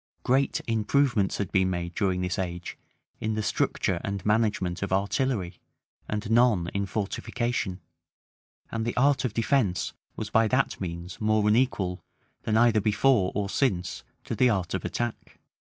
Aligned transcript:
Great 0.23 0.61
improvements 0.65 1.37
had 1.37 1.51
been 1.51 1.69
made 1.69 1.93
during 1.93 2.21
this 2.21 2.39
age 2.39 2.75
in 3.19 3.35
the 3.35 3.43
structure 3.43 4.01
and 4.03 4.25
management 4.25 4.81
of 4.81 4.91
artillery, 4.91 5.59
and 6.09 6.31
none 6.31 6.71
in 6.73 6.87
fortification; 6.87 7.79
and 8.71 8.83
the 8.83 8.97
art 8.97 9.23
of 9.25 9.31
defence 9.35 9.93
was 10.15 10.31
by 10.31 10.47
that 10.47 10.81
means 10.81 11.21
more 11.21 11.47
unequal, 11.47 12.03
than 12.41 12.57
either 12.57 12.81
before 12.81 13.31
or 13.35 13.47
since, 13.47 14.03
to 14.23 14.33
the 14.35 14.49
art 14.49 14.73
of 14.73 14.83
attack. 14.83 15.37